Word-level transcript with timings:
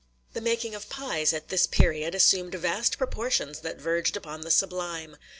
The 0.33 0.41
making 0.41 0.73
of 0.73 0.89
pies 0.89 1.31
at 1.31 1.49
this 1.49 1.67
period 1.67 2.15
assumed 2.15 2.55
vast 2.55 2.97
proportions 2.97 3.59
that 3.59 3.79
verged 3.79 4.17
upon 4.17 4.41
the 4.41 4.49
sublime. 4.49 5.15